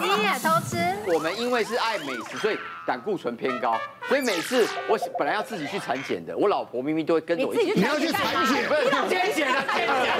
[0.00, 0.76] 你也偷吃？
[1.06, 7.72] 我们因为是爱美食，所以胆固醇偏高，所以每次我本来要自己去产检的，我老婆明明都会跟着我一起。
[7.74, 8.68] 你要去产检？
[8.68, 10.14] 不是健检的健检。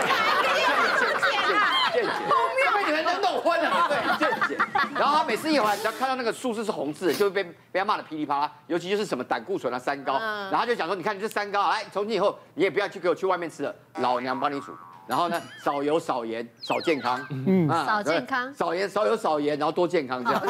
[1.92, 2.04] 健检。
[2.28, 3.88] 后面被你们都弄昏了。
[3.88, 4.58] 对，健检。
[4.94, 8.52] 然后他每次一回来，只要看到那个数字是红字的，就会被被他骂的噼里啪啦。
[8.66, 14.72] 尤其就是什么胆固醇啊、三高，然后他就讲说：“你看你这三高，来，从今以后你也不要去给我去外面吃了，老娘帮你煮。”
[15.06, 20.40] 然后呢，少油少盐少健康，嗯，少健康，少盐少油少盐，然后多健康这样。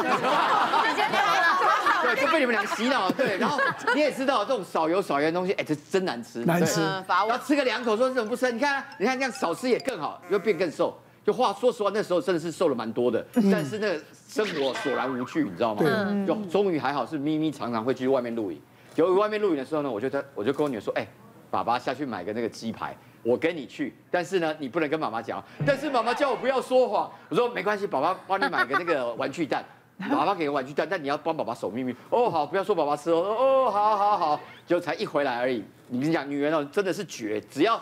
[2.03, 3.11] 对，就被你们俩洗脑了。
[3.11, 3.59] 对，然后
[3.93, 6.79] 你也知道这种少油少盐的东西，哎，这真难吃，难吃。
[6.81, 8.51] 然后吃个两口说怎么不吃？
[8.51, 10.95] 你看，你看这样少吃也更好，又变更瘦。
[11.25, 15.83] 就话说实话，那时候真的是瘦了蛮多的，但是那个生活索然无趣，你知道吗？
[16.27, 18.61] 就终于还好是咪咪常常会去外面露营。
[18.93, 21.05] 由于外面露营的时候呢，我就在我就跟我女儿说，哎，
[21.49, 22.95] 爸爸下去买个那个鸡排。
[23.25, 25.43] 我跟你去，但是呢，你不能跟妈妈讲。
[25.65, 29.65] 但是妈妈叫我不要说谎，我说没关系，爸爸帮你买个那个玩具蛋，
[30.11, 31.95] 爸爸给个玩具蛋，但你要帮爸爸守秘密。
[32.11, 33.17] 哦，好，不要说爸爸吃哦。
[33.17, 35.65] 哦，好好好，就才一回来而已。
[35.87, 37.81] 你跟你讲，女人哦，真的是绝，只要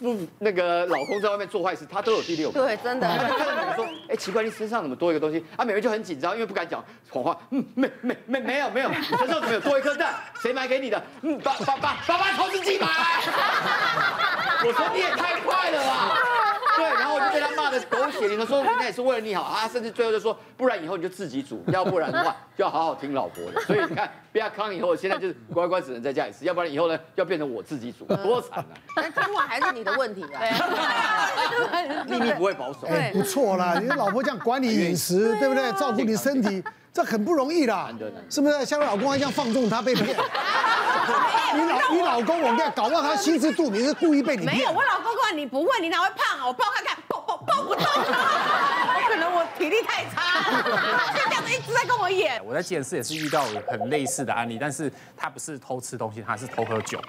[0.00, 2.60] 不那个老公在外面做坏事，她都有第六感。
[2.66, 3.06] 对，真的。
[3.06, 5.44] 他就看到你说，哎，奇怪，你身上怎么多一个东西？
[5.56, 7.38] 啊，美美就很紧张，因为不敢讲谎话。
[7.50, 10.16] 嗯，没没没没有没有，你身上怎么有多一颗蛋？
[10.42, 11.00] 谁买给你的？
[11.22, 12.88] 嗯，爸爸爸爸爸偷吃鸡排。
[14.66, 16.16] 我说你也太快了吧！
[16.76, 23.60] 对，然后我就被他骂的狗血淋头，说人家也是为了你好啊，甚至最后就说，不然以后你就自己煮，要不然的话就要好好听老婆的。
[23.66, 28.64] 所以你看，被他康以后，现在就是乖乖只能在家里吃，要不然以后呢，要变成我自己煮，多惨啊！
[28.94, 30.40] 但听完还是你的问题啊，
[32.06, 35.72] 秘密不会保守，哎，不错啦，你的老婆这样管理饮食，对不对？
[35.72, 37.90] 照顾你身体，这很不容易啦，
[38.30, 38.64] 是不是？
[38.64, 40.16] 像老公这样放纵他被骗。
[41.54, 44.56] 你老你老公，我跟你讲，搞不好他心知肚明，是故意被你骗。
[44.56, 46.46] 没有，我老公说你不会，你哪会胖啊？
[46.46, 47.84] 我抱看看，抱抱抱不动。
[49.56, 52.44] 体力太差， 他就这样子一直在跟我演。
[52.44, 57.00] 我在急诊室也是遇到很类似的案例，但是他不是偷吃东西，他是偷喝酒。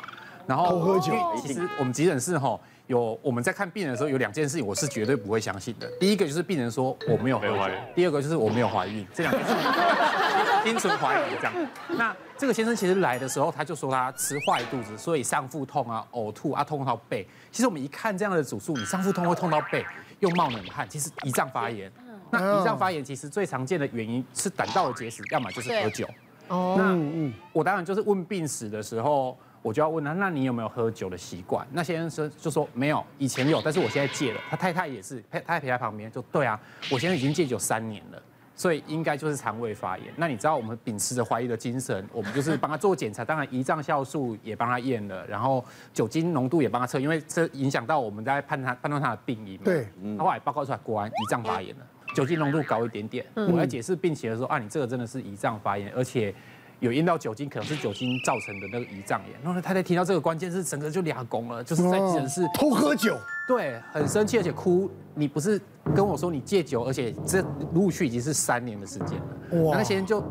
[0.47, 5.89] 然后偷喝酒，其实我们急诊室哈有我们在看病人的时候有两件事情我是绝对不会相信的。
[5.99, 11.53] 第一个就是病人说我没有喝酒，第二个就是我没有怀孕，这两件事情心存怀疑这样。
[11.89, 17.27] 那这个先生其实来的时候他就说他吃坏肚子，所以上腹痛啊、呕吐啊、痛到背。
[17.51, 19.83] 其实我们一看这样的主诉，你上腹痛会痛到背，
[20.19, 21.91] 又冒冷汗，其实胰脏发炎。
[22.39, 26.07] 那胰脏发炎其实最常见的原因是胆道的结石，要么就是喝酒。
[26.47, 29.37] 哦，那我当然就是问病史的时候。
[29.65, 31.67] 我就要问他，那你有没有喝酒的习惯？
[31.71, 34.39] 那先生就说没有，以前有，但是我现在戒了。
[34.47, 36.59] 他太太也是，太太陪在旁边，就对啊，
[36.91, 38.21] 我现在已经戒酒三年了，
[38.55, 40.13] 所以应该就是肠胃发炎。
[40.17, 49.61] 那你知道我们秉持着怀疑的精神，我们就是帮他做检查，当然胰脏酵素也帮他验了，然后酒精浓度也帮他测，因为这影响到我们在判他判断他的病因嘛。
[49.65, 51.85] 对，他后来报告出来，果然胰脏发炎了，
[52.15, 53.23] 酒精浓度高一点点。
[53.35, 56.33] 我来解释病情的时候，啊，你这个真的是胰脏发炎，而且。
[56.81, 59.39] 有阴道酒精，可能是酒精造成的那个胰脏炎。
[59.41, 63.17] 然后太太听到这个关键是整个就俩拱了，就是在急诊室偷喝酒，
[63.47, 64.91] 对，很生气而且哭。
[65.13, 65.59] 你不是
[65.95, 67.41] 跟我说你戒酒，而且这
[67.73, 69.63] 陆续已经是三年的时间了。
[69.63, 70.21] 哇，那些人就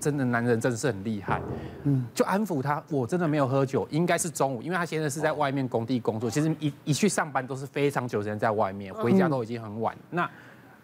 [0.00, 1.42] 真的男人真的是很厉害，
[1.84, 9.94] 嗯，就安抚他，我真的没有喝酒，应该是中午，因为他现在是在外面工地工作，其实一一去上班都是非常久时间在外面，回家都已经很晚。
[10.08, 10.28] 那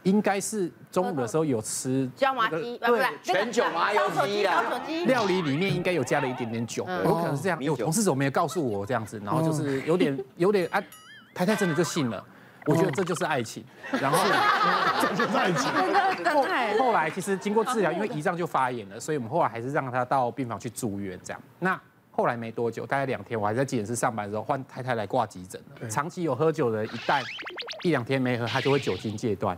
[0.09, 4.65] 应该是中午的时候有吃椒麻鸡，对，全酒麻油鸡啊。
[5.07, 7.63] 料理里面应该有加了一点点酒，有可能是这样。
[7.63, 9.21] 有同事怎么没有告诉我这样子？
[9.23, 10.83] 然后就是有点有点啊，
[11.35, 12.25] 太太真的就信了。
[12.65, 13.63] 我觉得这就是爱情。
[13.93, 14.19] 然后
[15.01, 15.71] 这就是爱情。
[16.33, 16.47] 后
[16.79, 21.43] 后来其实经过治疗，因为胰脏就发炎了，所以我们后来还是让他到病房去住院这样。
[21.59, 21.79] 那
[22.11, 25.89] 后来没多久，大概两天，我还在急诊室上班的时候，换太太来挂急诊了。
[25.89, 27.23] 长期有喝酒的，一旦
[27.85, 29.57] 一两天没喝，他就会酒精戒断。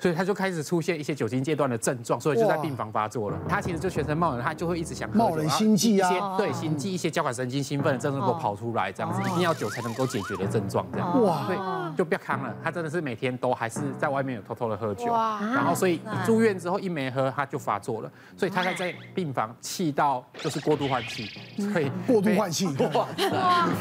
[0.00, 3.38] 所以他就开始出现一些酒精戒断的症状，所以就在病房发作了。
[3.48, 11.22] 他其实就全身冒冷，他就会一直想冒冷心悸啊，对，心悸，一些交感神经兴奋的症状都跑出来，这样子一定要酒才能够解决的症状，这样。
[11.22, 11.56] 哇，对，
[11.96, 12.54] 就不要扛了。
[12.64, 21.28] 他真的是每天都还是在外面有偷偷的喝酒，然后所以住院之后一没喝他就发作了，所以他才在病房气到就是过度换气，
[21.72, 23.06] 所以过度换气，哇，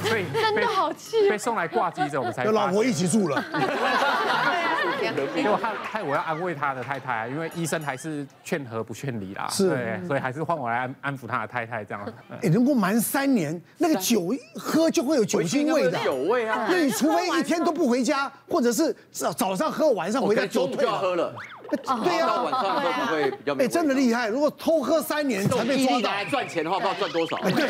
[0.04, 3.42] 所以真的好气，被送来挂急诊，我们才跟老婆一起住了。
[5.34, 9.48] 结果害害我要安慰他的太太，因为医生还是劝和不劝离啦。
[9.50, 12.14] 是，对，所以还是换我来安安抚他的太太这样。
[12.42, 16.00] 哎，能够瞒三年，那个酒喝就会有酒精味的。
[16.04, 16.68] 酒味啊！
[16.70, 20.98] 那你除非一天都不回家，或者是早早上喝，晚上回家酒退了。
[20.98, 21.34] 喝了。
[21.70, 23.56] 对呀，晚上会不会比较。
[23.56, 24.28] 哎，真的厉害！
[24.28, 27.38] 如果偷喝三年才被抓到，来赚钱的话，不知道赚多少。
[27.50, 27.70] 对。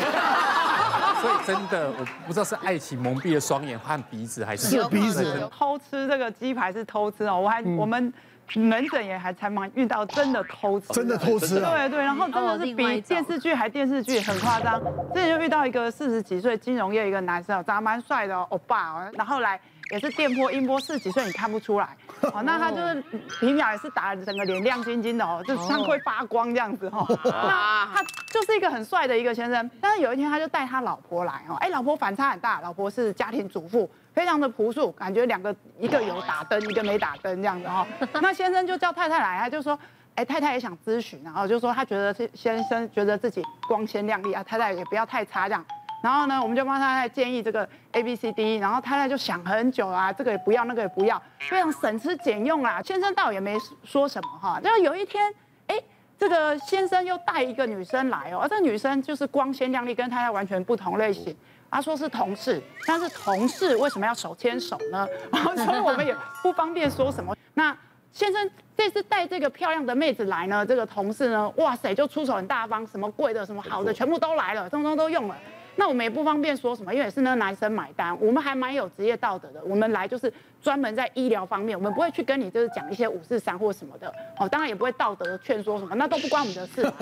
[1.20, 5.48] 所以真的，我不知道是爱情蒙蔽了双眼和鼻子，还是是鼻子。
[5.50, 8.12] 偷吃这个鸡排是偷吃哦，我还我们
[8.54, 11.70] 门诊也还才蛮遇到真的偷吃，真的偷吃啊！
[11.70, 14.82] 对对，然后真的是比电视剧还电视剧很夸张。
[15.14, 21.96] 之前就遇到一个四十几岁金融业一个男生，长得蛮帅的欧巴哦，然后来也是电波音波，四十几岁你看不出来。
[22.32, 23.02] 哦，那他就是
[23.40, 27.06] 皮秒也是打整个脸亮晶晶的哦，就是像会发光这样子哦。
[27.24, 37.86] 那他就是一个很帅的一个先生，但是有一天他就带他老婆来哦，哎，老婆反差很大，老婆是家庭主妇，非常的朴素，感觉两个一个有打灯，一个没打灯这样子哈。
[38.20, 39.78] 那先生就叫太太来，他就说，
[40.14, 45.64] 哎，太太也想咨询，然后就说他觉得先生觉得自己光鲜亮丽啊，太太也不要太差这样。
[46.02, 52.80] 然后呢，我们就帮太太建议这个 A B C D，然后太太就想很久啊，这个也不要，那个也不要，非常省吃俭用啦。
[52.82, 54.60] 先生倒也没说什么哈。
[54.60, 55.32] 就有一天，
[55.66, 55.78] 哎，
[56.18, 61.36] 这个先生又带一个女生来哦，而这个女生就是光鲜亮丽，跟太太完全不同类型。
[61.70, 65.06] 他说是同事，但是同事为什么要手牵手呢？
[65.30, 67.36] 然 后所以我们也不方便说什么。
[67.54, 67.76] 那
[68.10, 75.36] 先生这次带这个漂亮的妹子来呢，这个同事呢，哇塞，就出手很大方，什么贵的、什么好的，全部都来了，通通都用了。
[75.80, 79.62] 那我们也不方便说什么，因为也是那个男生买单，我们还蛮有职业道德的。
[79.64, 80.30] 我们来就是
[80.60, 86.82] 专门在医疗方面，我们不会去跟你就是讲一些五四三或什么的，哦，当然也不会道德劝说什么，那都不关我们的事，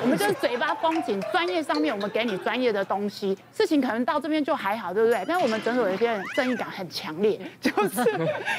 [0.00, 5.22] 我们就是嘴巴封紧，专业上面我们给你专业的东西，事情可能到这边就还好，对不对？
[5.28, 8.02] 但我们诊所有一些正义感很强烈，就是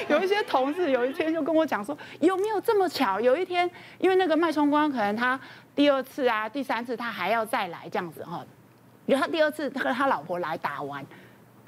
[0.09, 3.19] 有一些同事有一天就跟我讲说，有没有这么巧？
[3.19, 3.67] 有一天
[3.97, 5.39] 因为那个脉冲光可能他
[5.75, 8.45] 第二次啊、第三次他还要再来这样子哈。
[9.09, 11.05] 然后他第二次他跟他老婆来打完，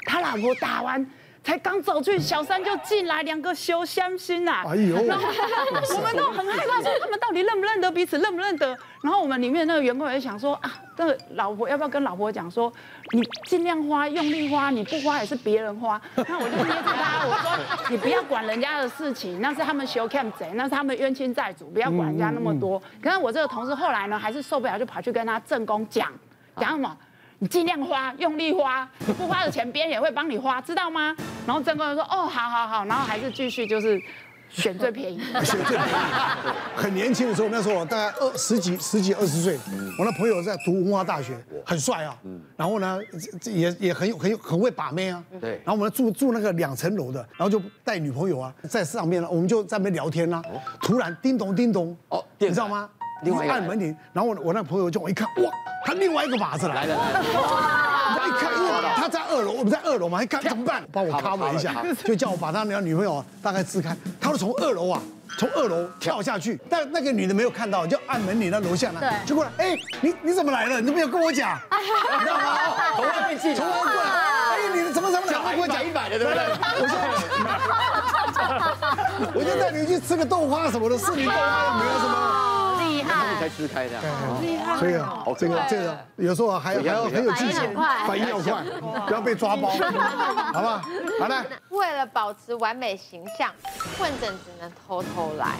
[0.06, 1.06] 他老婆打完
[1.44, 4.64] 才刚走去，小三就进来，两个修相心呐。
[4.64, 4.96] 哎呦！
[5.08, 5.28] 然后
[5.96, 8.78] 我们都很害怕，说他们到底认不认得彼此，认不认得？
[9.02, 12.72] 然后我们里面那个员工也想说啊，这个老婆要不要跟老婆讲说，
[13.12, 16.00] 你尽量花，用力花，你不花也是别人花。
[16.16, 22.80] 那我就捏着他，我说你不要管人家的事情，那是他们修 cam 贼，那是他们冤亲债主，不要管人家那么多。
[23.02, 26.12] 可是我这个同事后来呢，还是受不了，就跑去跟他正宫讲，
[26.58, 26.96] 讲什么？
[27.44, 31.16] 你尽量花，用力花，你不花的钱别人也会帮你花，知道吗？
[31.48, 34.00] 然后正宫就说：“哦，好好好。”然后还是继续就是
[34.52, 35.92] 选最便宜，选最便宜。
[36.76, 39.58] 很年轻的时候，那时候我大概二十几、十几、二十岁，
[39.98, 41.36] 我那朋友在读文化大学，
[41.66, 42.16] 很帅啊。
[42.56, 43.00] 然后呢，
[43.46, 45.24] 也也很有很有很会把妹啊。
[45.42, 45.60] 对。
[45.66, 50.44] 然后我们住住那个两层楼的，然后就带女朋友啊，在上面，我们就在那边聊天啦。
[50.80, 52.88] 突然叮咚叮咚，哦，你知道吗？
[53.23, 55.51] 另外按门铃，然后我我那朋友就我一看，哇，
[55.85, 60.83] 他另外一个靶子来了，我一看，因为他在二楼，我们在二楼嘛，一看怎么办？
[60.91, 61.75] 帮我 cover 一下，
[62.06, 65.01] 就叫我把他那个女朋友大概支开，他就从二楼啊，
[65.38, 70.81] 从二楼跳下去，但那个女的没有看到，就按门铃那楼下呢，就过来，哎，你你怎么来了？
[70.81, 72.57] 你都没有跟我讲， 你知道吗？
[72.95, 74.09] 从外面进，从外面过来，
[74.50, 75.44] 哎， 你怎么怎么讲？
[75.44, 76.41] 跟我讲一百的，对不对？
[79.33, 82.41] 我就带你去吃个豆花什么的，是你豆花又没有什么？
[83.42, 84.00] 才吃开的！
[84.78, 87.64] 所以啊，这个这个有时候还还要很有技巧，
[88.06, 88.64] 反应要快，
[89.08, 89.70] 不要被抓包，
[90.54, 90.82] 好不好？
[91.20, 91.46] 好的。
[91.70, 93.52] 为了保持完美形象，
[93.98, 95.56] 混诊只能偷偷来，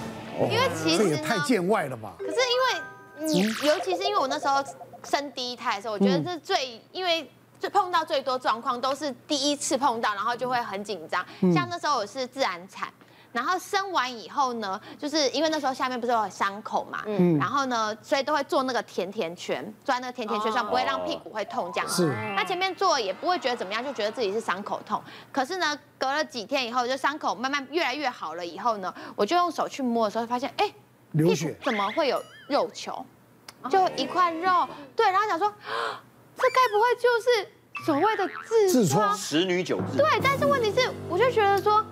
[0.48, 2.14] 因为其实这也太见外了吧？
[2.20, 4.64] 可是因为你，尤其是因为我那时候
[5.04, 7.28] 生第一胎的时候，我觉得这最因为
[7.60, 11.26] 最碰到最多状况都是第一次碰到，然后就会很紧张。
[11.52, 12.88] 像那时候我是自然产。
[13.32, 22.14] 然后生完以后呢，就是因为那时候下面不是有伤口嘛，嗯，然后呢，所以都会做那个甜甜圈，做在那个甜甜圈上，不会让屁股会痛这样子。
[22.36, 25.02] 那前面做也不会觉得怎么样，就觉得自己是伤口痛。
[25.32, 30.70] 可是呢，隔了几天以后，就伤口慢慢越来越好了以后呢，我就用手去摸的时候，发现哎，
[31.12, 33.06] 流血，怎么会有肉球？
[33.70, 35.48] 就一块肉，对，然后想说，
[36.36, 39.16] 这该不会就是所谓的痔疮？
[39.16, 39.96] 十女九痔。
[39.96, 41.86] 对，但是问题是，我就觉得说。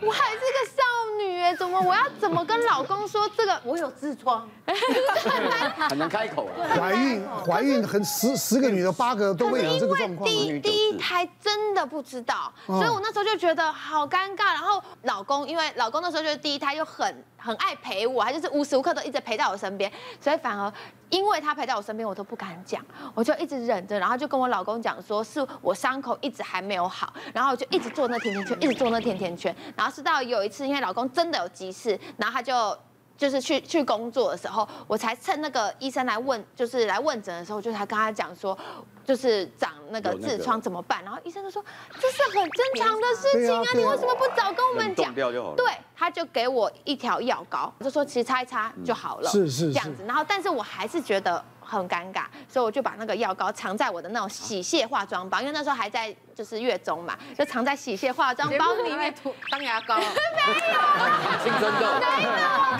[0.00, 0.82] 我还是个少
[1.18, 3.60] 女哎，怎么我要怎么跟老公说这个？
[3.64, 4.48] 我有痔疮，
[5.88, 6.76] 很难开口啊。
[6.76, 10.28] 怀孕怀孕很十十个女的八个都会有这个状况。
[10.28, 14.52] 第一第一胎真的不知道，所以我那时候就觉得好尴尬。
[14.52, 20.72] 然后老公因为老公那时候就是第一胎又很很爱陪我，他就是无时无刻都一直陪在我身边，所以反而。
[21.10, 22.84] 因为他陪在我身边，我都不敢讲，
[23.14, 32.76] 我就一直忍着，然后就跟我老公讲说，是我伤口一直还没有好，然后我就一直做那甜甜圈，一直做那甜甜圈，然后是到有一次，因为老公真的有急事，然后他就
[33.16, 38.56] 就是去去工作的时候，我才趁那个医生来问，就是来问诊的时候，就才跟他讲说。
[39.06, 41.04] 就是长那个痔疮怎么办？
[41.04, 41.62] 然后医生就说，
[42.00, 45.14] 这是很正常的事情啊，你为什么不早跟我们讲？
[45.54, 50.02] 对，他就给我一条药膏，就说其实擦一擦就好了，是是这样子。
[50.06, 59.96] 然后但是我还是觉得很尴尬，所以我就把那个药膏藏在我的那种洗卸化妆包，因为那时候还在就是月中嘛，就藏在洗卸化妆包里面涂当牙膏。
[59.98, 60.08] 没有，
[61.42, 61.86] 青春痘。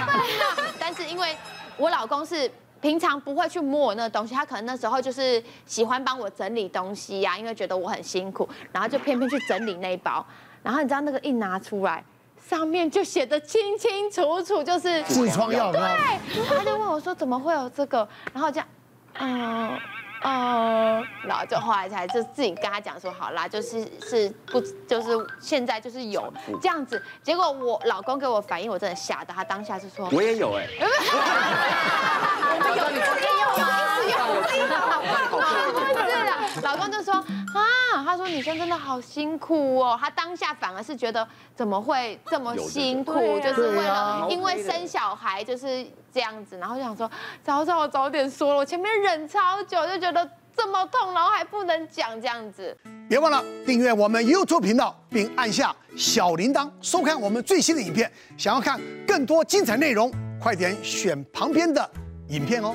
[0.79, 1.35] 但是因为
[1.77, 2.51] 我老公是
[2.81, 10.25] 平常不会去摸我那个东西，他可能那时候就是喜欢帮我整理东西呀、啊，因为觉得我很辛苦，然后就偏偏去整理那一包，
[10.63, 12.05] 然后你知道那个一拿出来。
[12.47, 15.79] 上面就写的清清楚楚，就是痔疮药膏。
[15.79, 18.69] 对，他就问我说：“怎么会有这个？”然后这样，
[19.21, 19.79] 嗯
[20.27, 30.67] 嗯，然后就后来才就自己跟他讲说：“好啦，就是是不就是现在就是有这样子。”结果我老公给我反应，我真的吓到，他当下就说：“我也有哎。
[32.55, 33.29] ”我们有也，有，
[34.09, 34.79] 有，有，有，
[35.75, 37.15] 有，对了，老公就说。
[37.55, 47.09] 啊，他说女生真的好辛苦哦，他当下反而是觉得怎么会这么辛苦，就是为了因为生小孩就是这样子，然后就想说
[47.45, 52.77] 早知道我早点说了，我前面忍超久就觉得这么痛，然后还不能讲这样子。
[53.09, 58.11] 别忘了订阅我们 YouTube 频道，并按下小铃铛，收看我们最新的影片。
[58.37, 61.89] 想要看更多精彩内容，快点选旁边的
[62.31, 62.75] 影片哦。